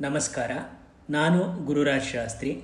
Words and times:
ನಮಸ್ಕಾರ. 0.00 0.50
ನಾನು 1.10 1.66
ಗುರುರಾಜ್ 1.66 2.04
ಶಾಸ್ತ್ರಿ. 2.04 2.62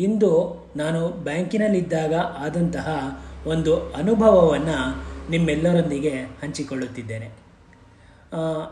ಇಂದು 0.00 0.56
ನಾನು 0.76 1.08
ಬ್ಯಾಂಕಿನಲ್ಲಿದ್ದಾಗ 1.08 2.14
ಆದಂತಹ 2.14 3.18
ಒಂದು 3.46 3.92
ಅನುಭವವನ್ನು 3.92 5.04
ನಿಮ್ಮೆಲ್ಲರೊಂದಿಗೆ 5.30 6.10
ಹಂಚಿಕೊಳ್ಳುತ್ತಿದ್ದೇನೆ. 6.10 7.30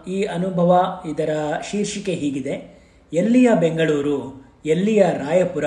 ಈ 0.09 0.23
ಅನುಭವ 0.23 1.03
ಇದರ 1.11 1.37
ಶೀರ್ಷಿಕೆ 1.71 2.13
ಹೀಗಿದೆ. 2.13 2.83
ಎಲ್ಲಿಯ 3.13 3.51
ಬೆಂಗಳೂರು, 3.60 4.45
ಎಲ್ಲಿಯ 4.67 5.03
ರಾಯಪುರ, 5.03 5.65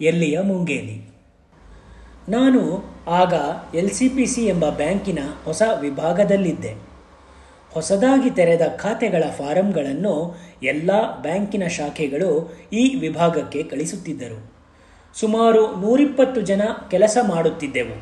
ಎಲ್ಲಿಯ 0.00 0.40
ಮುಂಗೇಲಿ. 0.40 1.08
ನಾನು 2.28 2.84
ಆಗ 3.10 3.34
ಎಲ್ 3.76 3.90
ಸಿ 3.90 4.08
ಪಿ 4.08 4.26
ಸಿ 4.26 4.46
ಎಂಬ 4.46 4.68
ಬ್ಯಾಂಕಿನ 4.68 5.18
ಹೊಸ 5.44 5.62
ವಿಭಾಗದಲ್ಲಿದ್ದೆ. 5.80 6.87
ಹೊಸದಾಗಿ 7.78 8.30
ತೆರೆದ 8.30 8.64
ಖಾತೆಗಳ 8.76 9.24
ಫಾರಂಗಳನ್ನು 9.38 10.14
ಎಲ್ಲ 10.62 10.90
ಬ್ಯಾಂಕಿನ 11.22 11.66
ಶಾಖೆಗಳು 11.66 12.30
ಈ 12.72 12.84
ವಿಭಾಗಕ್ಕೆ 13.00 13.62
ಕಳಿಸುತ್ತಿದ್ದರು. 13.62 14.38
ಸುಮಾರು 15.14 15.62
ನೂರಿಪ್ಪತ್ತು 15.80 16.40
ಜನ 16.40 16.62
ಕೆಲಸ 16.90 17.18
ಮಾಡುತ್ತಿದ್ದೆವು. 17.28 17.96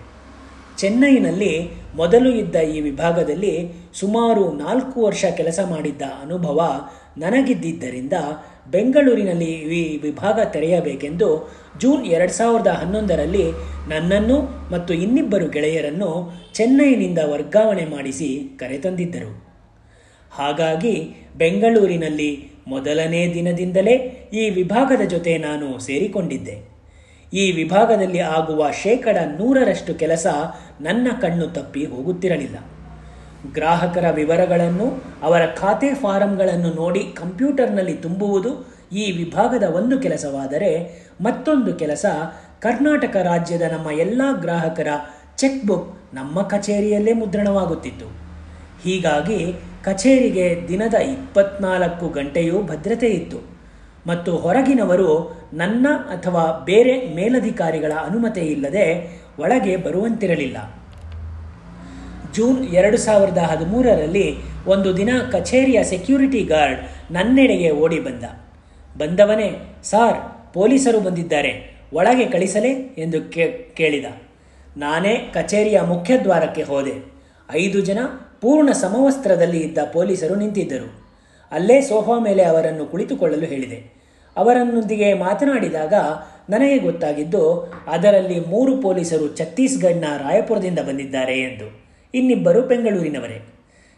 ಚೆನ್ನೈನಲ್ಲಿ 0.79 1.53
ಮೊದಲು 1.95 2.31
ಇದ್ದ 2.31 2.57
ಈ 2.57 2.81
ವಿಭಾಗದಲ್ಲಿ 2.81 3.53
ಸುಮಾರು 3.95 4.53
ನಾಲ್ಕು 4.53 4.97
ವರ್ಷ 5.05 5.25
ಕೆಲಸ 5.37 5.61
ಮಾಡಿದ್ದ 5.71 6.03
ಅನುಭವ 6.03 6.61
ನನಗಿದ್ದರಿಂದ 7.19 8.13
ಬೆಂಗಳೂರಿನಲ್ಲಿ 8.71 9.53
ಈ 9.79 9.83
ವಿಭಾಗ 10.03 10.41
ತೆರೆಯಬೇಕೆಂದು 10.53 11.29
ಜೂನ್ 11.81 12.05
ಎರಡು 12.07 12.33
ಸಾವಿರದ 12.33 12.67
ಹನ್ನೊಂದರಲ್ಲಿ 12.67 13.47
ನನ್ನನ್ನು 13.89 14.37
ಮತ್ತು 14.73 14.95
ಇನ್ನಿಬ್ಬರು 14.95 15.49
ಗೆಳೆಯರನ್ನು 15.49 16.11
ಚೆನ್ನೈನಿಂದ 16.55 17.19
ವರ್ಗಾವಣೆ 17.25 17.85
ಮಾಡಿಸಿ 17.85 18.29
ಕರೆತಂದಿದ್ದರು. 18.61 19.46
ಹಾಗಾಗಿ 20.31 21.15
ಬೆಂಗಳೂರಿನಲ್ಲಿ 21.37 22.51
ಮೊದಲನೇ 22.69 23.35
ದಿನದಿಂದಲೇ 23.35 23.97
ಈ 24.33 24.51
ವಿಭಾಗದ 24.51 25.01
ಜೊತೆ 25.01 25.39
ನಾನು 25.39 25.79
ಸೇರಿಕೊಂಡಿದ್ದೆ. 25.79 26.77
ಈ 27.35 27.53
ವಿಭಾಗದಲ್ಲಿ 27.53 28.19
ಆಗುವ 28.19 28.71
ಶೇಕಡ 28.83 29.17
ನೂರರಷ್ಟು 29.39 29.95
ಕೆಲಸ 29.95 30.27
ನನ್ನ 30.81 31.09
ಕಣ್ಣು 31.21 31.47
ತಪ್ಪಿ 31.47 31.85
ಹೋಗುತ್ತಿರಲಿಲ್ಲ. 31.85 32.57
ಗ್ರಾಹಕರ 33.53 34.11
ವಿವರಗಳನ್ನು, 34.11 35.03
ಅವರ 35.23 35.47
ಖಾತೆ 35.47 35.95
ಫಾರಂಗಳನ್ನು 35.95 36.75
ನೋಡಿ 36.75 37.01
ಕಂಪ್ಯೂಟರ್ನಲ್ಲಿ 37.01 37.95
ತುಂಬುವುದು 37.95 38.77
ಈ 38.93 39.13
ವಿಭಾಗದ 39.13 39.63
ಒಂದು 39.63 39.99
ಕೆಲಸವಾದರೆ 39.99 40.71
ಮತ್ತೊಂದು 41.21 41.75
ಕೆಲಸ 41.75 42.07
ಕರ್ನಾಟಕ 42.61 43.17
ರಾಜ್ಯದ 43.17 43.63
ನಮ್ಮ 43.63 43.91
ಎಲ್ಲ 43.91 44.23
ಗ್ರಾಹಕರ 44.41 44.89
ಚೆಕ್ 45.37 45.67
ಬುಕ್ 45.67 46.15
ನಮ್ಮ 46.15 46.43
ಕಚೇರಿಯಲ್ಲೇ 46.43 47.13
ಮುದ್ರಣವಾಗುತ್ತಿತ್ತು. 47.13 48.07
ಹೀಗಾಗಿ 48.85 49.55
ಕಚೇರಿಗೆ 49.87 50.69
ದಿನದ 50.69 50.95
ಇಪ್ಪತ್ನಾಲ್ಕು 50.95 52.09
ಗಂಟೆಯೂ 52.09 52.63
ಭದ್ರತೆ 52.63 53.07
ಇತ್ತು. 53.07 53.39
ಮತ್ತು 54.07 54.37
ಹೊರಗಿನವರು 54.37 55.41
ನನ್ನ 55.53 55.87
ಅಥವಾ 55.89 56.63
ಬೇರೆ 56.65 57.15
ಮೇಲಧಿಕಾರಿಗಳ 57.15 57.93
ಅನುಮತಿ 57.93 58.41
ಇಲ್ಲದೆ 58.41 58.85
ಒಳಗೆ 59.39 59.77
ಬರುವಂತಿರಲಿಲ್ಲ. 59.77 60.57
ಜೂನ್ 62.35 62.65
ಎರಡು 62.65 62.97
ಸಾವಿರದ 62.97 63.39
ಹದಿಮೂರರಲ್ಲಿ 63.39 64.37
ಒಂದು 64.67 64.97
ದಿನ 64.97 65.11
ಕಚೇರಿಯ 65.33 65.85
ಸೆಕ್ಯೂರಿಟಿ 65.85 66.43
ಗಾರ್ಡ್ 66.45 67.13
ನನ್ನೆಡೆಗೆ 67.13 67.71
ಓಡಿ 67.71 68.01
ಬಂದ. 68.01 68.25
ಬಂದವನೇ, 68.99 69.77
ಸಾರ್, 69.83 70.55
ಪೊಲೀಸರು 70.55 71.01
ಬಂದಿದ್ದಾರೆ. 71.01 71.81
ಒಳಗೆ 71.93 72.27
ಕಳಿಸಲೇ? 72.27 72.73
ಎಂದು 72.99 73.21
ಕೇಳಿದ. 73.75 74.05
ನಾನೇ 74.77 75.31
ಕಚೇರಿಯ 75.35 75.81
ಮುಖ್ಯದ್ವಾರಕ್ಕೆ 75.81 76.63
ಹೋದೆ. 76.63 77.13
ಐದು 77.53 77.81
ಜನ 77.81 77.99
ಪೂರ್ಣ 78.47 78.73
ಸಮವಸ್ತ್ರದಲ್ಲಿ 78.73 79.59
ಇದ್ದ 79.59 79.79
ಪೊಲೀಸರು 79.93 80.35
ನಿಂತಿದ್ದರು. 80.35 81.07
ಅಲ್ಲೇ 81.53 81.81
ಸೋಫಾ 81.81 82.19
ಮೇಲೆ 82.19 82.43
ಅವರನ್ನು 82.43 82.87
ಕುಳಿತುಕೊಳ್ಳಲು 82.87 83.47
ಹೇಳಿದೆ. 83.47 83.97
ಅವರನ್ನೊಂದಿಗೆ 84.37 85.15
ಮಾತನಾಡಿದಾಗ 85.15 85.95
ನನಗೆ 86.51 86.79
ಗೊತ್ತಾಗಿದ್ದು, 86.79 87.73
ಅದರಲ್ಲಿ 87.87 88.41
ಮೂರು 88.41 88.77
ಪೊಲೀಸರು 88.77 89.37
ಛತ್ತೀಸ್ಗಢನ 89.37 90.05
ರಾಯಪುರದಿಂದ 90.19 90.79
ಬಂದಿದ್ದಾರೆ 90.79 91.41
ಎಂದು. 91.41 91.83
ಇನ್ನಿಬ್ಬರು 92.15 92.63
ಬೆಂಗಳೂರಿನವರೇ. 92.63 93.49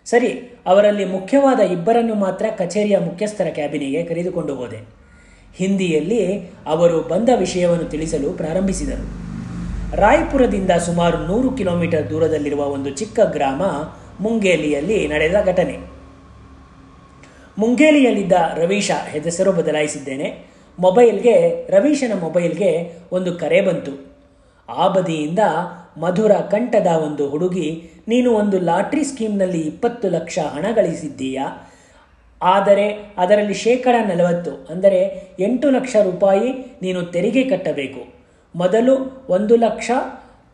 ಸರಿ, 0.04 0.60
ಅವರಲ್ಲಿ 0.66 1.04
ಮುಖ್ಯವಾದ 1.04 1.60
ಇಬ್ಬರನ್ನು 1.60 2.14
ಮಾತ್ರ 2.14 2.46
ಕಚೇರಿಯ 2.58 2.98
ಮುಖ್ಯಸ್ಥರ 2.98 3.44
ಕ್ಯಾಬಿನಿಗೆ 3.44 4.04
ಕರೆದುಕೊಂಡು 4.04 4.54
ಹೋದೆ. 4.54 4.88
ಹಿಂದಿಯಲ್ಲಿ 5.56 6.50
ಅವರು 6.66 7.02
ಬಂದ 7.02 7.28
ವಿಷಯವನ್ನು 7.36 7.84
ತಿಳಿಸಲು 7.84 8.32
ಪ್ರಾರಂಭಿಸಿದರು. 8.32 9.28
ರಾಯಪುರದಿಂದ 9.96 10.70
ಸುಮಾರು 10.70 11.18
ನೂರು 11.18 11.50
ಕಿಲೋಮೀಟರ್ 11.50 12.10
ದೂರದಲ್ಲಿರುವ 12.10 12.60
ಒಂದು 12.60 12.90
ಚಿಕ್ಕ 12.90 13.20
ಗ್ರಾಮ 13.20 13.62
ಮುಂಗೇಲಿಯಲ್ಲಿ 14.20 15.08
ನಡೆದ 15.08 15.34
ಘಟನೆ. 15.46 15.76
ಮುಂಗೇಲಿಯಲ್ಲಿದ್ದ 17.58 18.32
ರವೀಶ 18.54 18.90
ಹೆಸರು 19.10 19.52
ಬದಲಾಯಿಸಿದ್ದೇನೆ. 19.52 20.28
ಮೊಬೈಲ್ಗೆ, 20.78 21.36
ರವೀಶನ 21.70 22.12
ಮೊಬೈಲ್ಗೆ 22.20 22.70
ಒಂದು 23.12 23.30
ಕರೆ 23.34 23.60
ಬಂತು. 23.60 23.92
ಆ 24.68 24.88
ಬದಿಯಿಂದ 24.88 25.38
ಮಧುರ 25.98 26.32
ಕಂಠದ 26.50 26.86
ಒಂದು 26.86 27.28
ಹುಡುಗಿ, 27.28 27.68
ನೀನು 28.08 28.30
ಒಂದು 28.32 28.58
ಲಾಟ್ರಿ 28.60 29.04
ಸ್ಕೀಮ್ನಲ್ಲಿ 29.04 29.60
ಇಪ್ಪತ್ತು 29.60 30.08
ಲಕ್ಷ 30.08 30.38
ಹಣ 30.38 30.66
ಗಳಿಸಿದ್ದೀಯಾ? 30.74 31.46
ಆದರೆ 32.42 32.86
ಅದರಲ್ಲಿ 33.18 33.54
ಶೇಕಡ 33.54 33.94
ನಲವತ್ತು, 34.08 34.52
ಅಂದರೆ 34.70 35.00
ಎಂಟು 35.40 35.70
ಲಕ್ಷ 35.70 35.96
ರೂಪಾಯಿ 36.02 36.50
ನೀನು 36.82 37.02
ತೆರಿಗೆ 37.02 37.44
ಕಟ್ಟಬೇಕು. 37.44 38.02
ಮೊದಲು 38.54 38.94
ಒಂದು 39.28 39.56
ಲಕ್ಷ 39.56 39.90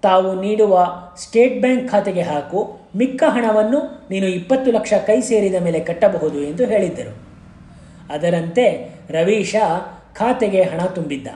ತಾವು 0.04 0.40
ನೀಡುವ 0.40 0.72
ಸ್ಟೇಟ್ 1.22 1.60
ಬ್ಯಾಂಕ್ 1.60 1.90
ಖಾತೆಗೆ 1.90 2.22
ಹಾಕು, 2.22 2.60
ಮಿಕ್ಕ 2.96 3.22
ಹಣವನ್ನು 3.26 3.80
ನೀನು 4.10 4.26
ಇಪ್ಪತ್ತು 4.26 4.70
ಲಕ್ಷ 4.72 4.92
ಕೈ 5.06 5.20
ಸೇರಿದ 5.20 5.54
ಮೇಲೆ 5.54 5.80
ಕಟ್ಟಬಹುದು 5.80 6.38
ಎಂದು 6.40 6.64
ಹೇಳಿದ್ದರು. 6.64 7.12
ಅದರಂತೆ 8.14 8.64
ರವೀಶ 9.10 9.56
ಖಾತೆಗೆ 10.12 10.62
ಹಣ 10.62 10.80
ತುಂಬಿದ್ದ. 10.86 11.28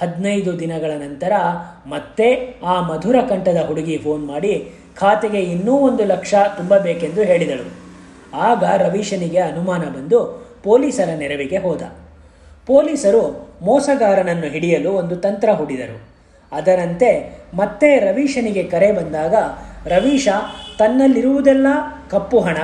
ಹದಿನೈದು 0.00 0.60
ದಿನಗಳ 0.60 0.92
ನಂತರ 0.98 1.32
ಮತ್ತೆ 1.86 2.60
ಆ 2.64 2.80
ಮಧುರ 2.80 3.16
ಕಂಠದ 3.28 3.60
ಹುಡುಗಿ 3.66 3.98
ಫೋನ್ 3.98 4.26
ಮಾಡಿ, 4.26 4.72
ಖಾತೆಗೆ 4.96 5.40
ಇನ್ನೂ 5.40 5.74
ಒಂದು 5.78 6.04
ಲಕ್ಷ 6.04 6.34
ತುಂಬಬೇಕೆಂದು 6.56 7.22
ಹೇಳಿದಳು. 7.22 7.66
ಆಗ 8.34 8.64
ರವೀಶನಿಗೆ 8.64 9.38
ಅನುಮಾನ 9.38 9.82
ಬಂದು 9.96 10.18
ಪೊಲೀಸರ 10.64 11.08
ನೆರವಿಗೆ 11.16 11.56
ಹೋದ. 11.56 11.82
ಪೊಲೀಸರು 12.66 13.48
ಮೋಸಗಾರನನ್ನು 13.62 14.46
ಹಿಡಿಯಲು 14.46 14.90
ಒಂದು 14.92 15.16
ತಂತ್ರ 15.16 15.48
ಹೂಡಿದರು. 15.52 16.07
ಅದರಂತೆ 16.52 17.38
ಮತ್ತೆ 17.54 17.98
ರವೀಶನಿಗೆ 17.98 18.62
ಕರೆ 18.62 18.92
ಬಂದಾಗ, 18.92 19.34
ರವೀಶ, 19.86 20.28
ತನ್ನಲ್ಲಿರುವುದೆಲ್ಲ 20.78 21.66
ಕಪ್ಪು 22.10 22.40
ಹಣ. 22.40 22.56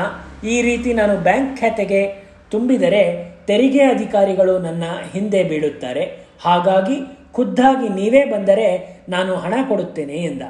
ಈ 0.49 0.63
ರೀತಿ 0.63 0.95
ನಾನು 0.95 1.17
ಬ್ಯಾಂಕ್ 1.17 1.61
ಖಾತೆಗೆ 1.61 2.25
ತುಂಬಿದರೆ 2.51 3.35
ತೆರಿಗೆ 3.47 3.83
ಅಧಿಕಾರಿಗಳು 3.83 4.59
ನನ್ನ 4.59 4.85
ಹಿಂದೆ 5.13 5.45
ಬೀಳುತ್ತಾರೆ. 5.45 6.27
ಹಾಗಾಗಿ 6.41 6.97
ಖುದ್ದಾಗಿ 7.33 7.89
ನೀವೇ 7.89 8.25
ಬಂದರೆ 8.25 9.01
ನಾನು 9.09 9.35
ಹಣ 9.35 9.55
ಕೊಡುತ್ತೇನೆ 9.69 10.15
ಎಂದ. 10.15 10.43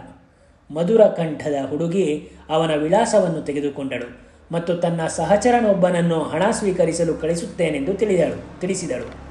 ಮಧುರ 0.70 1.04
ಕಂಠದ 1.04 1.54
ಹುಡುಗಿ 1.70 2.28
ಅವನ 2.50 2.74
ವಿಳಾಸವನ್ನು 2.74 3.42
ತೆಗೆದುಕೊಂಡಳು 3.42 4.24
ಮತ್ತು 4.52 4.74
ತನ್ನ 4.74 5.06
ಸಹಚರನೊಬ್ಬನನ್ನು 5.06 6.22
ಹಣ 6.22 6.42
ಸ್ವೀಕರಿಸಲು 6.50 7.14
ಕಳಿಸುತ್ತೇನೆಂದು 7.14 7.94
ತಿಳಿದಳು, 7.94 8.60
ತಿಳಿಸಿದಳು. 8.60 9.23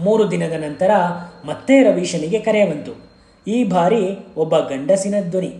ಮೂರು 0.00 0.30
ದಿನದ 0.30 0.52
ನಂತರ 0.52 0.90
ಮತ್ತೆ 1.44 1.82
ರವೀಶನಿಗೆ 1.82 2.38
ಕರೆ 2.38 2.64
ಬಂತು. 2.64 3.06
ಈ 3.46 3.64
ಬಾರಿ 3.64 4.18
ಒಬ್ಬ 4.36 4.58
ಗಂಡಸಿನ 4.58 5.14
ಧ್ವನಿ. 5.30 5.54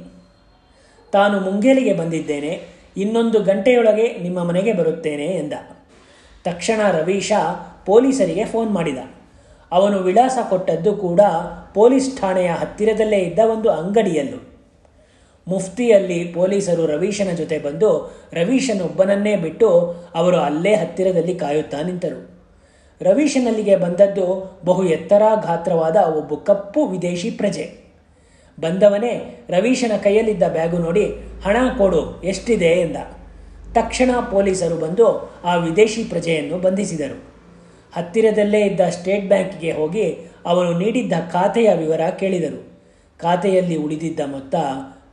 ತಾನು 1.13 1.41
ಮುಂಗೇಲಿಗೆ 1.41 1.93
ಬಂದಿದ್ದೇನೆ, 1.93 2.63
ಇನ್ನೊಂದು 2.97 3.43
ಗಂಟೆಯೊಳಗೆ 3.43 4.19
ನಿಮ್ಮ 4.19 4.45
ಮನೆಗೆ 4.45 4.73
ಬರುತ್ತೇನೆ 4.73 5.27
ಎಂದ. 5.27 5.53
ತಕ್ಷಣ 6.45 6.91
ರವೀಶ 6.91 7.33
ಪೊಲೀಸರಿಗೆ 7.87 8.45
ಫೋನ್ 8.45 8.71
ಮಾಡಿದ. 8.71 8.99
ಅವನು 9.73 9.99
ವಿಳಾಸ 9.99 10.39
ಕೊಟ್ಟದ್ದು 10.51 10.93
ಕೂಡ 10.93 11.21
ಪೊಲೀಸ್ 11.75 12.21
ಠಾಣೆಯ 12.21 12.49
ಹತ್ತಿರದಲ್ಲೇ 12.49 13.17
ಇದ್ದ 13.17 13.39
ಒಂದು 13.39 13.71
ಅಂಗಡಿಯಲ್ಲೂ. 13.71 14.53
ಮುಫ್ತಿಯಲ್ಲಿ 15.49 16.25
ಪೊಲೀಸರು 16.25 16.87
ರವೀಶನ 16.87 17.31
ಜೊತೆ 17.31 17.59
ಬಂದು 17.59 18.17
ರವೀಶನೊಬ್ಬನನ್ನೇ 18.33 19.37
ಬಿಟ್ಟು 19.37 19.69
ಅವರು 20.15 20.37
ಅಲ್ಲೇ 20.37 20.75
ಹತ್ತಿರದಲ್ಲಿ 20.75 21.35
ಕಾಯುತ್ತಾ 21.35 21.83
ನಿಂತರು. 21.83 22.36
ರವೀಶನಲ್ಲಿಗೆ 23.01 23.77
ಬಂದದ್ದು 23.77 24.59
ಬಹು 24.65 24.85
ಎತ್ತರ 24.85 25.23
ಗಾತ್ರವಾದ 25.47 25.97
ಒಬ್ಬ 25.97 26.35
ಕಪ್ಪು 26.35 26.87
ವಿದೇಶಿ 26.87 27.31
ಪ್ರಜೆ. 27.31 27.87
ಬಂದವನೇ 28.61 29.45
ರವೀಶನ 29.51 29.93
ಕೈಯಲ್ಲಿದ್ದ 30.03 30.43
ಬ್ಯಾಗು 30.49 30.79
ನೋಡಿ, 30.79 31.05
ಹಣ 31.45 31.57
ಕೊಡು, 31.79 32.23
ಎಷ್ಟಿದೆ? 32.23 32.67
ಎಂದ. 32.67 32.97
ತಕ್ಷಣ 33.75 34.11
ಪೊಲೀಸರು 34.31 34.77
ಬಂದು 34.77 35.33
ಆ 35.45 35.55
ವಿದೇಶಿ 35.55 36.05
ಪ್ರಜೆಯನ್ನು 36.05 36.59
ಬಂಧಿಸಿದರು. 36.59 37.23
ಹತ್ತಿರದಲ್ಲೇ 37.97 38.61
ಇದ್ದ 38.61 38.81
ಸ್ಟೇಟ್ 38.81 39.29
ಬ್ಯಾಂಕಿಗೆ 39.29 39.73
ಹೋಗಿ 39.73 40.31
ಅವನು 40.47 40.79
ನೀಡಿದ್ದ 40.79 41.13
ಖಾತೆಯ 41.33 41.75
ವಿವರ 41.75 42.01
ಕೇಳಿದರು. 42.19 42.79
ಖಾತೆಯಲ್ಲಿ 43.19 43.77
ಉಳಿದಿದ್ದ 43.77 44.21
ಮೊತ್ತ 44.21 44.55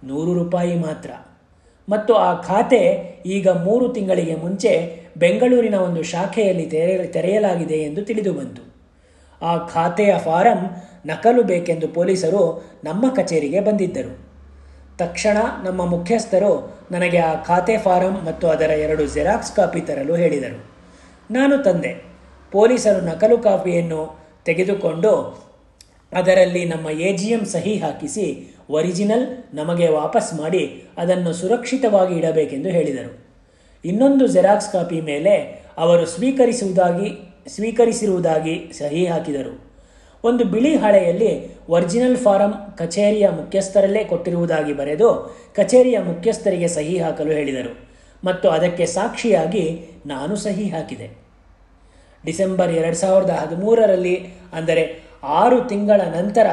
ನೂರು 0.03 0.33
ರೂಪಾಯಿ 0.33 0.75
ಮಾತ್ರ. 0.75 1.11
ಮತ್ತು 1.89 2.13
ಆ 2.13 2.41
ಖಾತೆ 2.41 2.81
ಈಗ 3.25 3.49
ಮೂರು 3.49 3.89
ತಿಂಗಳಿಗೆ 3.89 4.35
ಮುಂಚೆ 4.35 5.03
ಬೆಂಗಳೂರಿನ 5.17 5.73
ಒಂದು 5.75 6.03
ಶಾಖೆಯಲ್ಲಿ 6.03 6.65
ತೆರೆ, 6.65 7.07
ತೆರೆಯಲಾಗಿದೆ 7.07 7.75
ಎಂದು 7.75 8.05
ತಿಳಿದು 8.05 8.33
ಬಂತು. 8.33 8.73
ಆ 9.41 9.57
ಖಾತೆಯ 9.57 10.17
ಫಾರಂ 10.17 10.59
ನಕಲು 11.05 11.43
ಬೇಕೆಂದು 11.43 11.87
ಪೊಲೀಸರು 11.87 12.63
ನಮ್ಮ 12.83 13.13
ಕಚೇರಿಗೆ 13.13 13.59
ಬಂದಿದ್ದರು. 13.59 14.33
ತಕ್ಷಣ 14.97 15.37
ನಮ್ಮ 15.63 15.85
ಮುಖ್ಯಸ್ಥರು 15.85 16.83
ನನಗೆ 16.91 17.17
ಆ 17.17 17.35
ಖಾತೆ 17.35 17.77
ಫಾರಂ 17.77 18.11
ಮತ್ತು 18.25 18.47
ಅದರ 18.47 18.69
ಎರಡು 18.69 19.05
ಜೆರಾಕ್ಸ್ 19.05 19.55
ಕಾಪಿ 19.55 19.81
ತರಲು 19.81 20.15
ಹೇಳಿದರು. 20.15 20.65
ನಾನು 21.31 21.63
ತಂದೆ. 21.63 22.13
ಪೊಲೀಸರು 22.51 23.01
ನಕಲು 23.01 23.37
ಕಾಪಿಯನ್ನು 23.37 24.23
ತೆಗೆದುಕೊಂಡು 24.45 25.43
ಅದರಲ್ಲಿ 26.13 26.65
ನಮ್ಮ 26.65 26.89
ಎ 26.89 27.13
ಜಿ 27.13 27.29
ಎಂ 27.29 27.45
ಸಹಿ 27.45 27.77
ಹಾಕಿಸಿ 27.77 28.52
ಒರಿಜಿನಲ್ 28.69 29.55
ನಮಗೆ 29.55 29.87
ವಾಪಸ್ 29.87 30.33
ಮಾಡಿ 30.33 30.83
ಅದನ್ನು 30.97 31.33
ಸುರಕ್ಷಿತವಾಗಿ 31.33 32.15
ಇಡಬೇಕೆಂದು 32.15 32.69
ಹೇಳಿದರು. 32.69 33.23
ಇನ್ನೊಂದು 33.85 34.27
ಜೆರಾಕ್ಸ್ 34.27 34.71
ಕಾಪಿ 34.71 35.01
ಮೇಲೆ 35.01 35.63
ಅವರು 35.77 36.05
ಸ್ವೀಕರಿಸುವುದಾಗಿ, 36.05 37.11
ಸ್ವೀಕರಿಸಿರುವುದಾಗಿ 37.47 38.71
ಸಹಿ 38.77 39.05
ಹಾಕಿದರು. 39.05 39.73
ಒಂದು 40.25 40.43
ಬಿಳಿ 40.43 40.75
ಹಾಳೆಯಲ್ಲಿ 40.75 41.59
ಒರಿಜಿನಲ್ 41.69 42.17
ಫಾರಂ 42.17 42.53
ಕಚೇರಿಯ 42.77 43.29
ಮುಖ್ಯಸ್ಥರಲ್ಲೇ 43.29 44.03
ಕೊಟ್ಟಿರುವುದಾಗಿ 44.03 44.73
ಬರೆದು 44.73 45.35
ಕಚೇರಿಯ 45.55 45.99
ಮುಖ್ಯಸ್ಥರಿಗೆ 45.99 46.67
ಸಹಿ 46.67 46.97
ಹಾಕಲು 46.97 47.31
ಹೇಳಿದರು. 47.31 47.93
ಮತ್ತು 48.25 48.49
ಅದಕ್ಕೆ 48.49 48.85
ಸಾಕ್ಷಿಯಾಗಿ 48.85 49.85
ನಾನು 50.05 50.35
ಸಹಿ 50.35 50.69
ಹಾಕಿದೆ. 50.69 51.23
ಡಿಸೆಂಬರ್ 52.25 52.71
ಎರಡು 52.71 52.95
ಸಾವಿರದ 52.95 53.29
ಹದಿಮೂರರಲ್ಲಿ, 53.29 54.15
ಅಂದರೆ 54.53 55.12
ಆರು 55.23 55.67
ತಿಂಗಳ 55.67 56.01
ನಂತರ 56.01 56.47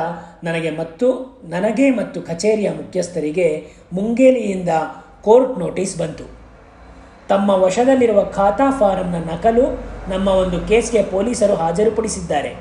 ನನಗೆ 0.44 0.70
ಮತ್ತು 0.70 1.38
ನನಗೆ 1.44 1.90
ಮತ್ತು 1.90 2.22
ಕಚೇರಿಯ 2.22 2.70
ಮುಖ್ಯಸ್ಥರಿಗೆ 2.70 3.66
ಮುಂಗೇಲಿಯಿಂದ 3.92 4.68
ಕೋರ್ಟ್ 5.22 5.58
ನೋಟಿಸ್ 5.58 5.98
ಬಂತು. 5.98 6.24
ತಮ್ಮ 7.28 7.50
ವಶದಲ್ಲಿರುವ 7.50 8.24
ಖಾತಾ 8.24 8.70
ಫಾರಂನ 8.78 9.14
ನಕಲು 9.14 9.62
ನಮ್ಮ 10.10 10.28
ಒಂದು 10.28 10.60
ಕೇಸ್ಗೆ 10.60 11.02
ಪೊಲೀಸರು 11.02 11.54
ಹಾಜರುಪಡಿಸಿದ್ದಾರೆ. 11.54 12.54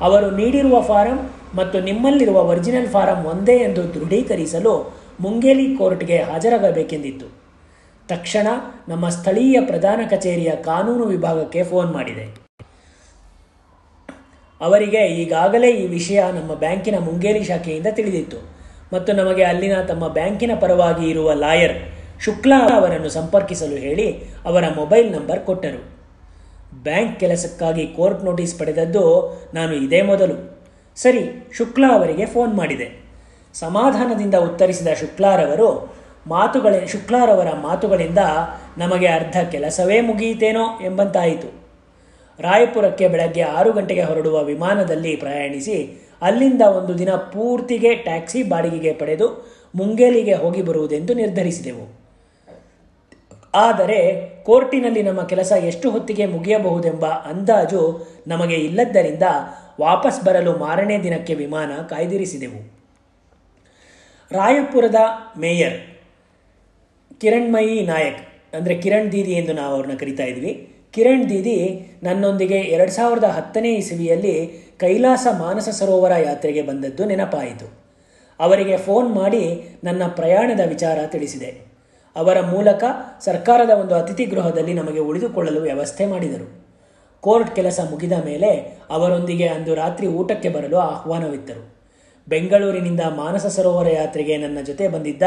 ಅವರು 0.00 0.30
ನೀಡಿರುವ 0.30 0.80
ಫಾರಂ 0.80 1.30
ಮತ್ತು 1.54 1.80
ನಿಮ್ಮಲ್ಲಿರುವ 1.80 2.36
ಒರಿಜಿನಲ್ 2.36 2.88
ಫಾರಂ 2.88 3.24
ಒಂದೇ 3.24 3.56
ಎಂದು 3.56 3.94
ದೃಢೀಕರಿಸಲು 3.94 4.94
ಮುಂಗೇಲಿ 5.20 5.76
ಕೋರ್ಟ್ಗೆ 5.76 6.22
ಹಾಜರಾಗಬೇಕೆಂದಿತ್ತು. 6.22 7.26
ತಕ್ಷಣ 8.08 8.46
ನಮ್ಮ 8.88 9.08
ಸ್ಥಳೀಯ 9.08 9.60
ಪ್ರಧಾನ 9.60 10.00
ಕಚೇರಿಯ 10.10 10.50
ಕಾನೂನು 10.50 11.04
ವಿಭಾಗಕ್ಕೆ 11.04 11.62
ಫೋನ್ 11.62 11.92
ಮಾಡಿದೆ. 11.92 12.39
ಅವರಿಗೆ 14.60 15.06
ಈಗಾಗಲೇ 15.06 15.70
ಈ 15.70 15.86
ವಿಷಯ 15.86 16.22
ನಮ್ಮ 16.32 16.54
ಬ್ಯಾಂಕಿನ 16.54 16.98
ಮುಂಗೇರಿ 16.98 17.44
ಶಾಖೆಯಿಂದ 17.44 17.86
ತಿಳಿದಿತ್ತು. 17.90 18.60
ಮತ್ತು 18.92 19.12
ನಮಗೆ 19.12 19.42
ಅಲ್ಲಿನ 19.42 19.82
ತಮ್ಮ 19.82 20.08
ಬ್ಯಾಂಕಿನ 20.08 20.50
ಪರವಾಗಿ 20.60 21.10
ಇರುವ 21.10 21.32
ಲಾಯರ್ 21.32 21.78
ಶುಕ್ಲಾ 22.24 22.68
ಅವರನ್ನು 22.76 23.08
ಸಂಪರ್ಕಿಸಲು 23.08 23.76
ಹೇಳಿ 23.76 24.22
ಅವರ 24.44 24.64
ಮೊಬೈಲ್ 24.76 25.12
ನಂಬರ್ 25.12 25.40
ಕೊಟ್ಟರು. 25.40 26.00
ಬ್ಯಾಂಕ್ 26.82 27.20
ಕೆಲಸಕ್ಕಾಗಿ 27.20 27.86
ಕೋರ್ಟ್ 27.86 28.24
ನೋಟಿಸ್ 28.24 28.58
ಪಡೆದದ್ದು 28.58 29.04
ನಾನು 29.54 29.74
ಇದೇ 29.74 30.02
ಮೊದಲು. 30.02 30.60
ಸರಿ, 30.96 31.50
ಶುಕ್ಲಾ 31.56 31.94
ಅವರಿಗೆ 31.94 32.26
ಫೋನ್ 32.26 32.54
ಮಾಡಿದೆ. 32.54 33.04
ಸಮಾಧಾನದಿಂದ 33.54 34.34
ಉತ್ತರಿಸಿದ 34.34 34.88
ಶುಕ್ಲಾರವರು, 35.00 35.94
ಮಾತುಗಳ, 36.26 36.74
ಶುಕ್ಲಾರವರ 36.86 37.46
ಮಾತುಗಳಿಂದ 37.62 38.18
ನಮಗೆ 38.78 39.06
ಅರ್ಧ 39.06 39.36
ಕೆಲಸವೇ 39.50 40.00
ಮುಗಿಯಿತೇನೋ 40.00 40.78
ಎಂಬಂತಾಯಿತು. 40.84 41.59
ರಾಯಪುರಕ್ಕೆ 42.40 43.06
ಬೆಳಗ್ಗೆ 43.08 43.42
ಆರು 43.58 43.70
ಗಂಟೆಗೆ 43.72 44.02
ಹೊರಡುವ 44.02 44.36
ವಿಮಾನದಲ್ಲಿ 44.44 45.12
ಪ್ರಯಾಣಿಸಿ 45.16 45.78
ಅಲ್ಲಿಂದ 46.22 46.62
ಒಂದು 46.78 46.92
ದಿನ 46.98 47.12
ಪೂರ್ತಿಗೆ 47.32 47.90
ಟ್ಯಾಕ್ಸಿ 48.06 48.40
ಬಾಡಿಗೆಗೆ 48.42 48.92
ಪಡೆದು 48.92 49.26
ಮುಂಗೇಲಿಗೆ 49.74 50.34
ಹೋಗಿ 50.34 50.62
ಬರುವುದೆಂದು 50.62 51.12
ನಿರ್ಧರಿಸಿದೆವು. 51.14 51.84
ಆದರೆ 53.54 54.00
ಕೋರ್ಟಿನಲ್ಲಿ 54.46 55.02
ನಮ್ಮ 55.02 55.22
ಕೆಲಸ 55.22 55.52
ಎಷ್ಟು 55.70 55.86
ಹೊತ್ತಿಗೆ 55.90 56.24
ಮುಗಿಯಬಹುದೆಂಬ 56.26 57.06
ಅಂದಾಜು 57.30 57.82
ನಮಗೆ 58.26 58.56
ಇಲ್ಲದ್ದರಿಂದ 58.56 59.26
ವಾಪಸ್ 59.80 60.20
ಬರಲು 60.24 60.52
ಮಾರನೇ 60.56 60.96
ದಿನಕ್ಕೆ 61.02 61.34
ವಿಮಾನ 61.34 61.70
ಕಾಯ್ದಿರಿಸಿದೆವು. 61.90 62.60
ರಾಯಪುರದ 64.30 64.98
ಮೇಯರ್ 65.38 65.78
ಕಿರಣ್ಮಯಿ 67.20 67.78
ನಾಯಕ್, 67.82 68.20
ಅಂದರೆ 68.54 68.74
ಕಿರಣ್ 68.82 69.08
ದೀದಿ 69.12 69.32
ಎಂದು 69.32 69.52
ನಾವು 69.52 69.72
ಅವ್ರನ್ನ 69.74 69.96
ಕರಿತಾ 70.02 70.24
ಇದ್ವಿ 70.24 70.52
ಕಿರಣ್ 70.92 71.28
ದೀದಿ 71.28 71.86
ನನ್ನೊಂದಿಗೆ 72.02 72.58
ಎರಡು 72.58 72.92
ಸಾವಿರದ 72.92 73.24
ಹತ್ತನೇ 73.24 73.74
ಇಸವಿಯಲ್ಲಿ 73.74 74.34
ಕೈಲಾಸ 74.78 75.26
ಮಾನಸ 75.38 75.68
ಸರೋವರ 75.68 76.12
ಯಾತ್ರೆಗೆ 76.16 76.62
ಬಂದದ್ದು 76.62 77.04
ನೆನಪಾಯಿತು. 77.04 77.66
ಅವರಿಗೆ 78.40 78.76
ಫೋನ್ 78.76 79.14
ಮಾಡಿ 79.14 79.42
ನನ್ನ 79.84 80.02
ಪ್ರಯಾಣದ 80.08 80.60
ವಿಚಾರ 80.68 80.98
ತಿಳಿಸಿದೆ. 81.06 81.50
ಅವರ 82.16 82.40
ಮೂಲಕ 82.40 82.84
ಸರ್ಕಾರದ 83.20 83.70
ಒಂದು 83.70 83.94
ಅತಿಥಿ 83.94 84.24
ಗೃಹದಲ್ಲಿ 84.24 84.74
ನಮಗೆ 84.74 84.98
ಉಳಿದುಕೊಳ್ಳಲು 84.98 85.60
ವ್ಯವಸ್ಥೆ 85.60 86.06
ಮಾಡಿದರು. 86.06 86.64
ಕೋರ್ಟ್ 87.20 87.56
ಕೆಲಸ 87.56 87.80
ಮುಗಿದ 87.90 88.12
ಮೇಲೆ 88.12 88.78
ಅವರೊಂದಿಗೆ 88.90 89.48
ಅಂದು 89.48 89.74
ರಾತ್ರಿ 89.74 90.06
ಊಟಕ್ಕೆ 90.06 90.48
ಬರಲು 90.48 90.76
ಆಹ್ವಾನವಿತ್ತರು. 90.76 91.80
ಬೆಂಗಳೂರಿನಿಂದ 92.28 93.00
ಮಾನಸ 93.00 93.46
ಸರೋವರ 93.46 93.88
ಯಾತ್ರೆಗೆ 93.88 94.36
ನನ್ನ 94.36 94.58
ಜೊತೆ 94.64 94.88
ಬಂದಿದ್ದ 94.88 95.22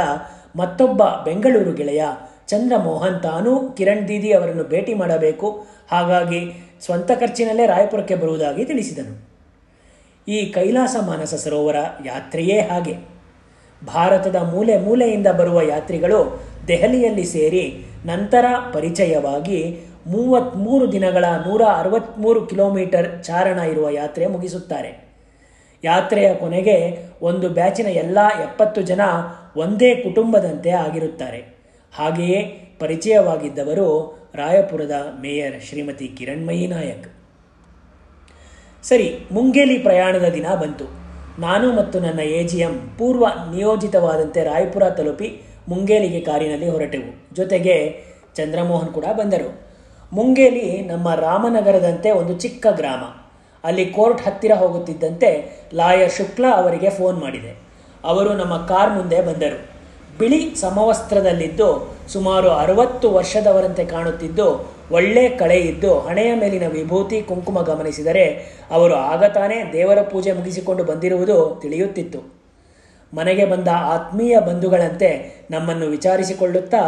ಮತ್ತೊಬ್ಬ 0.56 1.04
ಬೆಂಗಳೂರು 1.04 1.74
ಗೆಳೆಯ 1.74 2.04
ಚಂದ್ರಮೋಹನ್ 2.48 3.24
ತಾನೂ 3.24 3.69
ಕಿರಣ್ 3.69 4.07
ದೀದಿ 4.07 4.31
ಅವರನ್ನು 4.31 4.63
ಭೇಟಿ 4.63 4.94
ಮಾಡಬೇಕು. 4.94 5.66
ಹಾಗಾಗಿ 5.92 6.69
ಸ್ವಂತ 6.86 7.12
ಖರ್ಚಿನಲ್ಲೇ 7.12 7.66
ರಾಯಪುರಕ್ಕೆ 7.66 8.16
ಬರುವುದಾಗಿ 8.16 8.66
ತಿಳಿಸಿದನು. 8.66 9.34
ಈ 10.28 10.45
ಕೈಲಾಸ 10.45 10.95
ಮಾನಸ 11.01 11.34
ಸರೋವರ 11.34 11.75
ಯಾತ್ರೆಯೇ 12.06 12.60
ಹಾಗೆ. 12.60 13.13
ಭಾರತದ 13.86 14.36
ಮೂಲೆ 14.36 14.78
ಮೂಲೆಯಿಂದ 14.78 15.28
ಬರುವ 15.28 15.62
ಯಾತ್ರಿಗಳು 15.62 16.44
ದೆಹಲಿಯಲ್ಲಿ 16.68 17.24
ಸೇರಿ 17.24 17.86
ನಂತರ 18.06 18.46
ಪರಿಚಯವಾಗಿ 18.74 19.80
ಮೂವತ್ತ್ಮೂರು 20.07 20.92
ದಿನಗಳ 20.92 21.25
ನೂರ 21.25 21.62
ಅರವತ್ತ್ಮೂರು 21.62 22.46
ಕಿಲೋಮೀಟರ್ 22.46 23.24
ಚಾರಣ 23.24 23.60
ಇರುವ 23.60 23.89
ಯಾತ್ರೆ 23.89 24.28
ಮುಗಿಸುತ್ತಾರೆ. 24.28 25.04
ಯಾತ್ರೆಯ 25.84 26.36
ಕೊನೆಗೆ 26.36 26.98
ಒಂದು 27.22 27.50
ಬ್ಯಾಚಿನ 27.50 27.86
ಎಲ್ಲ 27.86 28.18
ಎಪ್ಪತ್ತು 28.42 28.81
ಜನ 28.81 29.01
ಒಂದೇ 29.56 29.96
ಕುಟುಂಬದಂತೆ 29.96 30.72
ಆಗಿರುತ್ತಾರೆ. 30.72 31.53
ಹಾಗೆಯೇ 31.95 32.42
ಪರಿಚಯವಾಗಿದ್ದವರು 32.80 34.19
ರಾಯಪುರದ 34.36 34.92
ಮೇಯರ್ 35.22 35.63
ಶ್ರೀಮತಿ 35.63 36.07
ಕಿರಣ್ಮಯಿ 36.07 36.68
ನಾಯಕ್. 36.68 37.13
ಸರಿ, 38.84 39.18
ಮುಂಗೇಲಿ 39.31 39.78
ಪ್ರಯಾಣದ 39.78 40.25
ದಿನ 40.34 40.45
ಬಂತು. 40.62 40.86
ನಾನು 41.42 41.75
ಮತ್ತು 41.75 42.00
ನನ್ನ 42.00 42.19
ಎ 42.19 42.44
ಜಿ 42.44 42.57
ಎಂ 42.57 42.95
ಪೂರ್ವ 42.98 43.28
ನಿಯೋಜಿತವಾದಂತೆ 43.56 44.44
ರಾಯಪುರ 44.44 44.90
ತಲುಪಿ 44.90 45.42
ಮುಂಗೇಲಿಗೆ 45.68 46.19
ಕಾರಿನಲ್ಲಿ 46.19 46.69
ಹೊರಟೆವು. 46.69 47.36
ಜೊತೆಗೆ 47.36 48.04
ಚಂದ್ರಮೋಹನ್ 48.36 48.94
ಕೂಡ 48.94 49.06
ಬಂದರು. 49.18 49.62
ಮುಂಗೇಲಿ 50.13 50.81
ನಮ್ಮ 50.81 51.16
ರಾಮನಗರದಂತೆ 51.16 52.12
ಒಂದು 52.12 52.39
ಚಿಕ್ಕ 52.39 52.68
ಗ್ರಾಮ. 52.72 53.04
ಅಲ್ಲಿ 53.63 53.86
ಕೋರ್ಟ್ 53.86 54.22
ಹತ್ತಿರ 54.22 54.51
ಹೋಗುತ್ತಿದ್ದಂತೆ 54.51 55.60
ಲಾಯರ್ 55.74 56.12
ಶುಕ್ಲಾ 56.12 56.51
ಅವರಿಗೆ 56.51 56.89
ಫೋನ್ 56.89 57.19
ಮಾಡಿದೆ. 57.19 57.57
ಅವರು 58.04 58.34
ನಮ್ಮ 58.34 58.57
ಕಾರ್ 58.57 58.92
ಮುಂದೆ 58.92 59.22
ಬಂದರು. 59.22 59.73
ಬಿಳಿ 60.19 60.56
ಸಮವಸ್ತ್ರದಲ್ಲಿದ್ದು 60.56 61.68
ಸುಮಾರು 62.07 62.50
ಅರವತ್ತು 62.50 63.12
ವರ್ಷದವರಂತೆ 63.12 63.86
ಕಾಣುತ್ತಿದ್ದು, 63.86 64.48
ಒಳ್ಳೆ 64.92 65.30
ಕಳೆ 65.30 65.60
ಇದ್ದು 65.60 66.00
ಹಣೆಯ 66.00 66.36
ಮೇಲಿನ 66.36 66.68
ವಿಭೂತಿ 66.68 67.21
ಕುಂಕುಮ 67.21 67.62
ಗಮನಿಸಿದರೆ 67.62 68.25
ಅವರು 68.71 68.93
ಆಗ 68.93 69.24
ತಾನೇ 69.24 69.58
ದೇವರ 69.74 70.01
ಪೂಜೆ 70.01 70.32
ಮುಗಿಸಿಕೊಂಡು 70.32 70.84
ಬಂದಿರುವುದು 70.84 71.60
ತಿಳಿಯುತ್ತಿತ್ತು. 71.62 72.22
ಮನೆಗೆ 73.13 73.46
ಬಂದ 73.46 73.67
ಆತ್ಮೀಯ 73.74 74.39
ಬಂಧುಗಳಂತೆ 74.39 75.10
ನಮ್ಮನ್ನು 75.51 75.86
ವಿಚಾರಿಸಿಕೊಳ್ಳುತ್ತಾ 75.86 76.84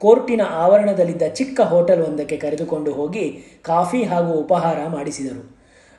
ಕೋರ್ಟಿನ 0.00 0.40
ಆವರಣದಲ್ಲಿದ್ದ 0.50 1.22
ಚಿಕ್ಕ 1.34 1.60
ಹೋಟೆಲ್ 1.60 2.02
ಒಂದಕ್ಕೆ 2.02 2.36
ಕರೆದುಕೊಂಡು 2.36 2.92
ಹೋಗಿ 2.92 3.24
ಕಾಫಿ 3.62 4.02
ಹಾಗೂ 4.02 4.32
ಉಪಹಾರ 4.32 4.78
ಮಾಡಿಸಿದರು. 4.88 5.42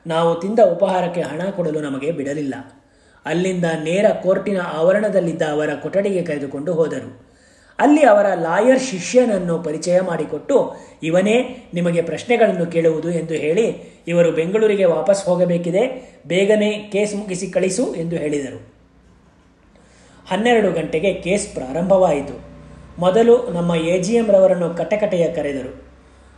ನಾವು 0.06 0.40
ತಿಂದ 0.40 0.58
ಉಪಹಾರಕ್ಕೆ 0.72 1.20
ಹಣ 1.20 1.42
ಕೊಡಲು 1.50 1.80
ನಮಗೆ 1.80 2.12
ಬಿಡಲಿಲ್ಲ. 2.12 2.54
ಅಲ್ಲಿಂದ 3.26 3.64
ನೇರ 3.64 4.06
ಕೋರ್ಟಿನ 4.22 4.60
ಆವರಣದಲ್ಲಿದ್ದ 4.72 5.42
ಅವರ 5.42 5.70
ಕೊಠಡಿಗೆ 5.82 6.22
ಕರೆದುಕೊಂಡು 6.22 6.72
ಹೋದರು. 6.72 7.32
ಅಲ್ಲಿ 7.78 8.02
ಅವರ 8.02 8.26
ಲಾಯರ್ 8.34 8.80
ಶಿಷ್ಯನನ್ನು 8.80 9.58
ಪರಿಚಯ 9.58 10.00
ಮಾಡಿಕೊಟ್ಟು, 10.00 10.76
ಇವನೇ 11.02 11.68
ನಿಮಗೆ 11.74 12.02
ಪ್ರಶ್ನೆಗಳನ್ನು 12.02 12.66
ಕೇಳುವುದು 12.66 13.10
ಎಂದು 13.10 13.34
ಹೇಳಿ, 13.34 13.94
ಇವರು 14.08 14.32
ಬೆಂಗಳೂರಿಗೆ 14.32 14.84
ವಾಪಸ್ 14.84 15.24
ಹೋಗಬೇಕಿದೆ, 15.24 16.12
ಬೇಗನೆ 16.26 16.72
ಕೇಸ್ 16.72 17.14
ಮುಗಿಸಿ 17.14 17.46
ಕಳಿಸು 17.46 17.94
ಎಂದು 17.94 18.16
ಹೇಳಿದರು. 18.16 18.72
ಹನ್ನೆರಡು 20.28 20.72
ಗಂಟೆಗೆ 20.72 21.14
ಕೇಸ್ 21.14 21.54
ಪ್ರಾರಂಭವಾಯಿತು. 21.54 22.40
ಮೊದಲು 22.98 23.50
ನಮ್ಮ 23.50 23.74
ಎ 23.74 24.02
ಜಿ 24.02 24.14
ಎಂ 24.14 24.26
ರವರನ್ನು 24.26 24.70
ಕಟಕಟೆಯ 24.70 25.32
ಕರೆದರು. 25.32 25.92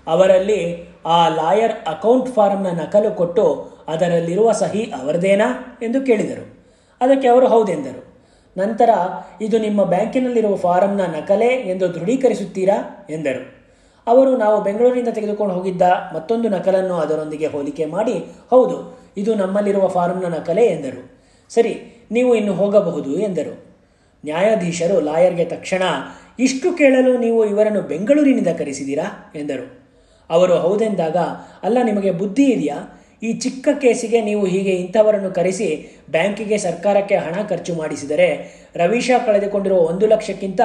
ಅವರಲ್ಲಿ 0.07 0.89
ಆ 1.07 1.29
ಲಾಯರ್ 1.29 1.73
ಅಕೌಂಟ್ 1.73 2.29
ಫಾರ್ಮ್ನ 2.29 2.67
ನಕಲು 2.67 3.11
ಕೊಟ್ಟು 3.11 3.73
ಅದರಲ್ಲಿರುವ 3.89 4.53
ಸಹಿ 4.53 4.83
ಅವರದೇನಾ? 4.83 5.79
ಎಂದು 5.83 6.01
ಕೇಳಿದರು. 6.01 6.54
ಅದಕ್ಕೆ 7.01 7.29
ಅವರು 7.29 7.47
ಹೌದೆಂದರು. 7.47 8.15
ನಂತರ, 8.59 8.91
ಇದು 9.41 9.59
ನಿಮ್ಮ 9.59 9.85
ಬ್ಯಾಂಕಿನಲ್ಲಿರುವ 9.85 10.57
ಫಾರಂನ 10.57 11.01
ನಕಲೆ 11.01 11.47
ಎಂದು 11.47 11.95
ದೃಢೀಕರಿಸುತ್ತೀರಾ? 11.95 13.07
ಎಂದರು. 13.11 13.65
ಅವರು, 14.07 14.37
ನಾವು 14.37 14.65
ಬೆಂಗಳೂರಿನಿಂದ 14.65 15.09
ತೆಗೆದುಕೊಂಡು 15.09 15.55
ಹೋಗಿದ್ದ 15.55 15.83
ಮತ್ತೊಂದು 16.15 16.49
ನಕಲನ್ನು 16.49 16.95
ಅದರೊಂದಿಗೆ 16.95 17.47
ಹೋಲಿಕೆ 17.47 17.85
ಮಾಡಿ, 17.85 18.13
ಹೌದು, 18.51 18.99
ಇದು 19.17 19.35
ನಮ್ಮಲ್ಲಿರುವ 19.35 19.89
ಫಾರಂನ 19.89 20.27
ನಕಲೆ 20.27 20.67
ಎಂದರು. 20.67 21.11
ಸರಿ, 21.49 22.07
ನೀವು 22.11 22.35
ಇನ್ನು 22.35 22.55
ಹೋಗಬಹುದು 22.55 23.19
ಎಂದರು. 23.19 23.65
ನ್ಯಾಯಾಧೀಶರು 24.25 25.01
ಲಾಯರ್ಗೆ 25.01 25.45
ತಕ್ಷಣ, 25.45 25.83
ಇಷ್ಟು 26.39 26.73
ಕೇಳಲು 26.73 27.19
ನೀವು 27.19 27.45
ಇವರನ್ನು 27.45 27.83
ಬೆಂಗಳೂರಿನಿಂದ 27.83 28.49
ಕರೆಸಿದ್ದೀರಾ? 28.59 29.33
ಎಂದರು. 29.37 29.79
ಅವರು, 30.31 30.55
ಹೌದೆಂದಾಗ, 30.55 31.17
ಅಲ್ಲ, 31.63 31.79
ನಿಮಗೆ 31.83 32.11
ಬುದ್ಧಿ 32.11 32.45
ಇದೆಯಾ? 32.45 33.01
ಈ 33.23 33.33
ಚಿಕ್ಕ 33.33 33.69
ಕೇಸಿಗೆ 33.81 34.21
ನೀವು 34.21 34.47
ಹೀಗೆ 34.47 34.71
ಇಂಥವರನ್ನು 34.71 35.31
ಕರೆಸಿ 35.31 35.99
ಬ್ಯಾಂಕಿಗೆ 36.11 36.59
ಸರ್ಕಾರಕ್ಕೆ 36.59 37.17
ಹಣ 37.17 37.35
ಖರ್ಚು 37.49 37.75
ಮಾಡಿಸಿದರೆ 37.75 38.29
ರವೀಶಾ 38.77 39.27
ಕಳೆದುಕೊಂಡಿರುವ 39.27 39.79
ಒಂದು 39.79 40.07
ಲಕ್ಷಕ್ಕಿಂತ 40.07 40.61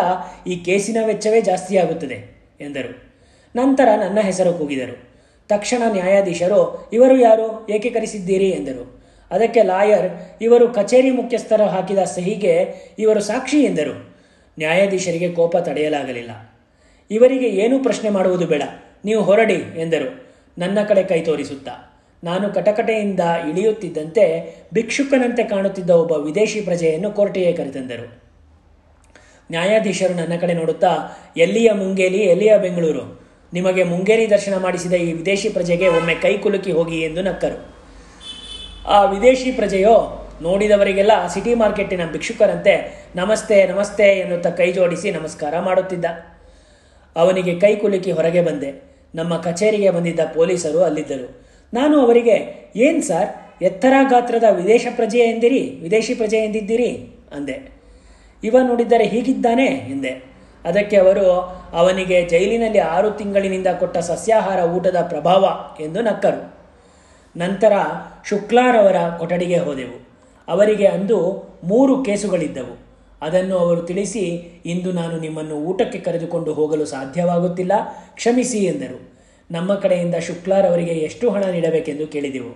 ಈ 0.47 0.55
ಕೇಸಿನ 0.55 0.97
ವೆಚ್ಚವೇ 1.05 1.41
ಜಾಸ್ತಿಯಾಗುತ್ತದೆ 1.41 2.39
ಎಂದರು. 2.61 3.13
ನಂತರ 3.55 3.87
ನನ್ನ 3.99 4.19
ಹೆಸರು 4.19 4.53
ಕೂಗಿದರು. 4.53 5.09
ತಕ್ಷಣ 5.47 5.83
ನ್ಯಾಯಾಧೀಶರು, 5.91 6.89
ಇವರು 6.93 7.17
ಯಾರು? 7.17 7.67
ಏಕೆ 7.69 7.89
ಕರೆಸಿದ್ದೀರಿ? 7.89 8.49
ಎಂದರು. 8.49 9.01
ಅದಕ್ಕೆ 9.31 9.61
ಲಾಯರ್, 9.61 10.11
ಇವರು 10.41 10.67
ಕಚೇರಿ 10.67 11.11
ಮುಖ್ಯಸ್ಥರು 11.11 11.63
ಹಾಕಿದ 11.63 11.97
ಸಹಿಗೆ 11.97 12.73
ಇವರು 12.99 13.19
ಸಾಕ್ಷಿ, 13.19 13.63
ಎಂದರು. 13.63 14.15
ನ್ಯಾಯಾಧೀಶರಿಗೆ 14.57 15.31
ಕೋಪ 15.31 15.57
ತಡೆಯಲಾಗಲಿಲ್ಲ. 15.57 16.31
ಇವರಿಗೆ 17.11 17.47
ಏನೂ 17.47 17.79
ಪ್ರಶ್ನೆ 17.79 18.09
ಮಾಡುವುದು 18.09 18.47
ಬೇಡ, 18.47 18.63
ನೀವು 19.05 19.21
ಹೊರಡಿ, 19.21 19.81
ಎಂದರು. 19.81 20.27
ನನ್ನ 20.57 20.83
ಕಡೆ 20.83 21.03
ಕೈ 21.03 21.21
ತೋರಿಸುತ್ತಾ? 21.21 21.88
ನಾನು 22.23 22.49
ಕಟಕಟೆಯಿಂದ 22.49 23.19
ಇಳಿಯುತ್ತಿದ್ದಂತೆ 23.49 24.23
ಭಿಕ್ಷುಕನಂತೆ 24.73 25.43
ಕಾಣುತ್ತಿದ್ದ 25.43 25.89
ಒಬ್ಬ 25.89 26.11
ವಿದೇಶಿ 26.11 26.61
ಪ್ರಜೆಯನ್ನು 26.61 27.11
ಕೋರ್ಟಿಗೆ 27.11 27.53
ಕರೆತಂದರು. 27.53 28.21
ನ್ಯಾಯಾಧೀಶರು 29.51 30.13
ನನ್ನ 30.13 30.33
ಕಡೆ 30.41 30.53
ನೋಡುತ್ತಾ, 30.53 31.19
ಎಲ್ಲಿಯ 31.37 31.71
ಮುಂಗೇಲಿ, 31.71 32.17
ಎಲ್ಲಿಯ 32.17 32.57
ಬೆಂಗಳೂರು? 32.57 33.29
ನಿಮಗೆ 33.53 33.83
ಮುಂಗೇರಿ 33.83 34.29
ದರ್ಶನ 34.29 34.57
ಮಾಡಿಸಿದ 34.57 34.93
ಈ 34.93 35.13
ವಿದೇಶಿ 35.13 35.49
ಪ್ರಜೆಗೆ 35.49 35.87
ಒಮ್ಮೆ 35.87 36.15
ಕೈ 36.15 36.37
ಕುಲುಕಿ 36.37 36.71
ಹೋಗಿ 36.71 37.01
ಎಂದು 37.01 37.21
ನಕ್ಕರು. 37.21 37.75
ಆ 38.87 39.03
ವಿದೇಶಿ 39.03 39.51
ಪ್ರಜೆಯೋ, 39.51 40.25
ನೋಡಿದವರಿಗೆಲ್ಲ 40.41 41.27
ಸಿಟಿ 41.27 41.53
ಮಾರ್ಕೆಟಿನ 41.53 42.11
ಭಿಕ್ಷುಕರಂತೆ 42.11 43.05
ನಮಸ್ತೆ 43.15 43.65
ನಮಸ್ತೆ 43.65 44.03
ಎನ್ನುತ್ತಾ 44.03 44.49
ಕೈ 44.49 44.71
ಜೋಡಿಸಿ 44.71 45.11
ನಮಸ್ಕಾರ 45.11 45.59
ಮಾಡುತ್ತಿದ್ದ. 45.59 46.05
ಅವನಿಗೆ 47.15 47.59
ಕೈ 47.59 47.75
ಕುಲುಕಿ 47.75 48.11
ಹೊರಗೆ 48.11 48.41
ಬಂದೆ. 48.41 48.83
ನಮ್ಮ 49.15 49.37
ಕಚೇರಿಗೆ 49.37 49.89
ಬಂದಿದ್ದ 49.89 50.19
ಪೊಲೀಸರು 50.19 50.83
ಅಲ್ಲಿದ್ದರು. 50.83 51.48
ನಾನು 51.73 52.01
ಅವರಿಗೆ, 52.01 52.69
ಏನು 52.75 53.01
ಸರ್? 53.01 53.63
ಎತ್ತರ 53.63 53.93
ಗಾತ್ರದ 54.09 54.43
ವಿದೇಶ 54.51 54.87
ಪ್ರಜೆ 54.95 55.19
ಎಂದಿರಿ? 55.19 55.79
ವಿದೇಶಿ 55.81 56.13
ಪ್ರಜೆ 56.13 56.37
ಎಂದಿದ್ದೀರಿ? 56.37 57.15
ಅಂದೆ. 57.35 57.71
ಇವ 58.43 58.57
ನೋಡಿದ್ದರೆ 58.67 59.03
ಹೀಗಿದ್ದಾನೆ? 59.03 59.65
ಎಂದೆ. 59.65 60.29
ಅದಕ್ಕೆ 60.65 60.97
ಅವರು, 60.97 61.31
ಅವನಿಗೆ 61.73 62.25
ಜೈಲಿನಲ್ಲಿ 62.25 62.79
ಆರು 62.79 63.11
ತಿಂಗಳಿನಿಂದ 63.11 63.67
ಕೊಟ್ಟ 63.67 63.97
ಸಸ್ಯಾಹಾರ 63.97 64.59
ಊಟದ 64.59 64.95
ಪ್ರಭಾವ 65.09 65.49
ಎಂದು 65.83 66.01
ನಕ್ಕರು. 66.01 66.53
ನಂತರ 67.37 67.73
ಶುಕ್ಲಾರವರ 68.29 68.95
ಕೊಠಡಿಗೆ 69.17 69.57
ಹೋದೆವು. 69.57 70.07
ಅವರಿಗೆ 70.47 70.87
ಅಂದು 70.87 71.49
ಮೂರು 71.63 72.03
ಕೇಸುಗಳಿದ್ದವು. 72.03 72.77
ಅದನ್ನು 73.21 73.57
ಅವರು 73.57 73.81
ತಿಳಿಸಿ, 73.81 74.25
ಇಂದು 74.65 74.91
ನಾನು 74.91 75.19
ನಿಮ್ಮನ್ನು 75.19 75.55
ಊಟಕ್ಕೆ 75.55 75.99
ಕರೆದುಕೊಂಡು 75.99 76.53
ಹೋಗಲು 76.53 76.85
ಸಾಧ್ಯವಾಗುತ್ತಿಲ್ಲ, 76.85 77.71
ಕ್ಷಮಿಸಿ 78.15 78.57
ಎಂದರು. 78.57 79.18
ನಮ್ಮ 79.51 79.75
ಕಡೆಯಿಂದ 79.75 80.15
ಶುಕ್ಲಾರವರಿಗೆ 80.15 80.91
ಎಷ್ಟು 80.91 81.29
ಹಣ 81.29 81.43
ನೀಡಬೇಕೆಂದು 81.43 82.07
ಕೇಳಿದೆವು. 82.07 82.51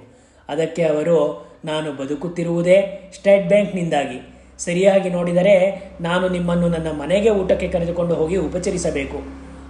ಅದಕ್ಕೆ 0.50 0.84
ಅವರು, 0.84 1.18
ನಾನು 1.66 1.94
ಬದುಕುತ್ತಿರುವುದೇ 1.94 3.10
ಸ್ಟೇಟ್ 3.16 3.48
ಬ್ಯಾಂಕ್ನಿಂದಾಗಿ. 3.48 4.20
ಸರಿಯಾಗಿ 4.60 5.10
ನೋಡಿದರೆ 5.10 5.56
ನಾನು 6.02 6.30
ನಿಮ್ಮನ್ನು 6.30 6.68
ನನ್ನ 6.68 6.88
ಮನೆಗೆ 7.00 7.30
ಊಟಕ್ಕೆ 7.30 7.68
ಕರೆದುಕೊಂಡು 7.68 8.14
ಹೋಗಿ 8.14 8.38
ಉಪಚರಿಸಬೇಕು. 8.38 9.18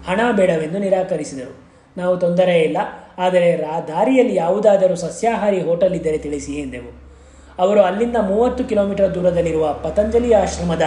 ಹಣ 0.08 0.22
ಬೇಡವೆಂದು 0.32 0.80
ನಿರಾಕರಿಸಿದರು. 0.80 1.53
ನಾವು 1.98 2.18
ತೊಂದರೆ 2.18 2.60
ಇಲ್ಲ, 2.60 2.77
ಆದರೆ 3.18 3.56
ರಾ 3.56 3.80
ದಾರಿಯಲ್ಲಿ 3.80 4.36
ಯಾವುದಾದರೂ 4.36 4.96
ಸಸ್ಯಾಹಾರಿ 4.96 5.62
ಹೋಟೆಲ್ 5.62 5.94
ಇದ್ದರೆ 5.94 6.18
ತಿಳಿಸಿ 6.18 6.53
ಎಂದೆವು. 6.60 6.92
ಅವರು 7.60 7.82
ಅಲ್ಲಿಂದ 7.82 8.15
ಮೂವತ್ತು 8.15 8.63
ಕಿಲೋಮೀಟರ್ 8.63 9.15
ದೂರದಲ್ಲಿರುವ 9.15 9.74
ಪತಂಜಲಿ 9.74 10.34
ಆಶ್ರಮದ 10.34 10.86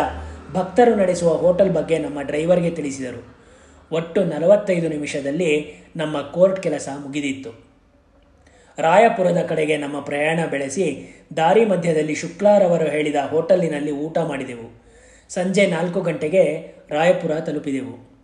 ಭಕ್ತರು 0.53 0.95
ನಡೆಸುವ 0.95 1.31
ಹೋಟೆಲ್ 1.35 1.71
ಬಗ್ಗೆ 1.71 1.99
ನಮ್ಮ 1.99 2.19
ಡ್ರೈವರ್ಗೆ 2.23 2.71
ತಿಳಿಸಿದರು. 2.71 3.36
ಒಟ್ಟು 3.93 4.25
ನಲವತ್ತೈದು 4.25 4.89
ನಿಮಿಷದಲ್ಲಿ 4.89 5.83
ನಮ್ಮ 5.97 6.23
ಕೋರ್ಟ್ 6.23 6.63
ಕೆಲಸ 6.63 6.89
ಮುಗಿದಿತ್ತು. 7.05 7.67
ರಾಯಪುರದ 8.79 9.47
ಕಡೆಗೆ 9.49 9.77
ನಮ್ಮ 9.77 10.01
ಪ್ರಯಾಣ 10.01 10.41
ಬೆಳೆಸಿ 10.51 11.15
ದಾರಿ 11.37 11.65
ಮಧ್ಯದಲ್ಲಿ 11.65 12.15
ಶುಕ್ಲಾರವರು 12.15 12.85
ಹೇಳಿದ 12.85 13.15
ಹೋಟೆಲಿನಲ್ಲಿ 13.31 13.91
ಊಟ 13.91 14.19
ಮಾಡಿದೆವು. 14.19 14.83
ಸಂಜೆ 15.29 15.67
ನಾಲ್ಕು 15.67 16.01
ಗಂಟೆಗೆ 16.01 16.75
ರಾಯಪುರ 16.91 17.31
ತಲುಪಿದೆವು. 17.31 18.17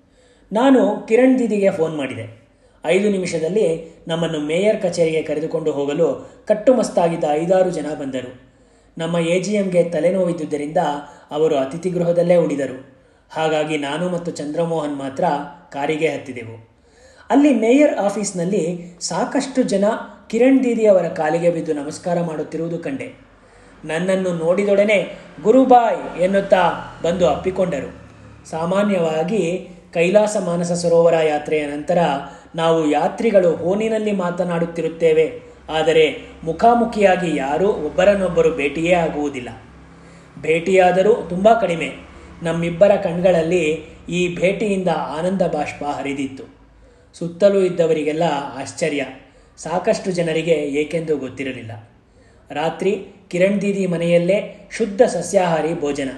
ನಾನು 0.53 1.07
ಕಿರಣ್ 1.09 1.39
ದೀದಿಗೆ 1.39 1.71
ಫೋನ್ 1.71 1.97
ಮಾಡಿದೆ. 1.97 2.43
ಐದು 2.85 3.11
ನಿಮಿಷದಲ್ಲಿ 3.11 3.97
ನಮ್ಮನ್ನು 4.09 4.39
ಮೇಯರ್ 4.39 4.83
ಕಚೇರಿಗೆ 4.83 5.23
ಕರೆದುಕೊಂಡು 5.23 5.73
ಹೋಗಲು 5.73 6.33
ಕಟ್ಟುಮಸ್ತಾಗಿದ್ದ 6.49 7.25
ಐದಾರು 7.31 7.71
ಜನ 7.71 7.87
ಬಂದರು. 8.01 8.53
ನಮ್ಮ 8.99 9.19
ಎ 9.19 9.41
ಜಿ 9.41 9.55
ಎಂಗೆ 9.55 9.85
ತಲೆನೋವಿದ್ದುದರಿಂದ 9.85 10.77
ಅವರು 11.31 11.57
ಅತಿಥಿ 11.57 11.91
ಗೃಹದಲ್ಲೇ 11.91 12.37
ಉಳಿದರು. 12.37 13.02
ಹಾಗಾಗಿ 13.33 13.77
ನಾನು 13.79 14.05
ಮತ್ತು 14.09 14.31
ಚಂದ್ರಮೋಹನ್ 14.31 14.97
ಮಾತ್ರ 14.97 15.25
ಕಾರಿಗೆ 15.73 16.09
ಹತ್ತಿದೆವು. 16.09 16.57
ಅಲ್ಲಿ 17.31 17.53
ಮೇಯರ್ 17.55 17.95
ಆಫೀಸ್ನಲ್ಲಿ 17.99 18.65
ಸಾಕಷ್ಟು 19.01 19.61
ಜನ 19.63 19.85
ಕಿರಣ್ 20.31 20.61
ದೀದಿ 20.65 20.85
ಅವರ 20.87 21.07
ಕಾಲಿಗೆ 21.21 21.51
ಬಿದ್ದು 21.51 21.73
ನಮಸ್ಕಾರ 21.75 22.17
ಮಾಡುತ್ತಿರುವುದು 22.23 22.79
ಕಂಡೆ. 22.79 23.09
ನನ್ನನ್ನು 23.85 24.31
ನೋಡಿದೊಡನೆ 24.35 24.99
ಗುರುಬಾಯ್ 25.43 26.03
ಎನ್ನುತ್ತಾ 26.21 26.63
ಬಂದು 27.03 27.25
ಅಪ್ಪಿಕೊಂಡರು. 27.29 27.91
ಸಾಮಾನ್ಯವಾಗಿ 28.51 29.43
ಕೈಲಾಸ 29.93 30.37
ಮಾನಸ 30.45 30.73
ಸರೋವರ 30.73 31.17
ಯಾತ್ರೆಯ 31.23 31.63
ನಂತರ 31.67 31.99
ನಾವು 32.55 32.79
ಯಾತ್ರಿಗಳು 32.91 33.51
ಫೋನಿನಲ್ಲಿ 33.57 34.13
ಮಾತನಾಡುತ್ತಿರುತ್ತೇವೆ, 34.13 35.27
ಆದರೆ 35.71 36.07
ಮುಖಾಮುಖಿಯಾಗಿ 36.45 37.31
ಯಾರೂ 37.37 37.69
ಒಬ್ಬರನ್ನೊಬ್ಬರು 37.87 38.51
ಭೇಟಿಯೇ 38.57 38.95
ಆಗುವುದಿಲ್ಲ. 38.95 39.51
ಭೇಟಿಯಾದರೂ 40.43 41.13
ತುಂಬ 41.29 41.49
ಕಡಿಮೆ. 41.61 41.89
ನಮ್ಮಿಬ್ಬರ 42.43 42.97
ಕಣ್ಗಳಲ್ಲಿ 42.97 43.85
ಈ 44.09 44.35
ಭೇಟಿಯಿಂದ 44.35 44.89
ಆನಂದ 44.89 45.43
ಬಾಷ್ಪ 45.43 45.85
ಹರಿದಿತ್ತು. 45.85 46.45
ಸುತ್ತಲೂ 47.15 47.61
ಇದ್ದವರಿಗೆಲ್ಲ 47.61 48.23
ಆಶ್ಚರ್ಯ. 48.55 49.07
ಸಾಕಷ್ಟು 49.57 50.11
ಜನರಿಗೆ 50.11 50.53
ಏಕೆಂದು 50.53 51.17
ಗೊತ್ತಿರಲಿಲ್ಲ. 51.17 51.73
ರಾತ್ರಿ 52.51 53.07
ಕಿರಣ್ 53.29 53.61
ದೀದಿ 53.61 53.87
ಮನೆಯಲ್ಲೇ 53.87 54.69
ಶುದ್ಧ 54.77 55.03
ಸಸ್ಯಾಹಾರಿ 55.03 55.81
ಭೋಜನ. 55.81 56.09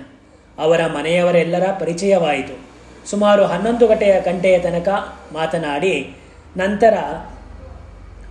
ಅವರ 0.59 0.87
ಮನೆಯವರೆಲ್ಲರ 0.87 1.67
ಪರಿಚಯವಾಯಿತು. 1.81 2.57
ಸುಮಾರು 3.11 3.45
ಹನ್ನೊಂದು 3.45 3.87
ಗಂಟೆಯ 3.87 4.21
ಗಂಟೆಯ 4.21 4.59
ತನಕ 4.59 4.89
ಮಾತನಾಡಿ 5.33 6.15
ನಂತರ 6.57 6.95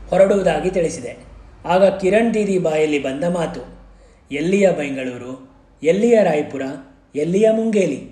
ಹೊರಡುವುದಾಗಿ 0.10 0.70
ತಿಳಿಸಿದೆ. 0.70 1.18
ಆಗ 1.66 1.84
ಕಿರಣ್ 2.00 2.34
ದೀದಿ 2.34 2.58
ಬಾಯಲ್ಲಿ 2.58 3.00
ಬಂದ 3.00 3.24
ಮಾತು, 3.24 3.62
ಎಲ್ಲಿಯ 4.32 4.72
ಬೆಂಗಳೂರು? 4.72 5.34
ಎಲ್ಲಿಯ 5.84 6.24
ರಾಯಪುರ? 6.24 6.62
ಎಲ್ಲಿಯ 7.16 7.52
ಮುಂಗೇಲಿ? 7.52 8.12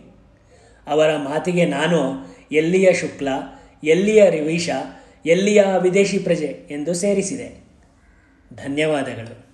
ಅವರ 0.88 1.16
ಮಾತಿಗೆ 1.18 1.66
ನಾನು, 1.66 2.28
ಎಲ್ಲಿಯ 2.52 2.94
ಶುಕ್ಲ, 2.94 3.28
ಎಲ್ಲಿಯ 3.84 4.30
ರಿವೀಶ, 4.30 4.70
ಎಲ್ಲಿಯ 5.26 5.64
ವಿದೇಶಿ 5.82 6.20
ಪ್ರಜೆ 6.20 6.68
ಎಂದು 6.72 6.94
ಸೇರಿಸಿದೆ. 6.94 7.64
ಧನ್ಯವಾದಗಳು. 8.56 9.51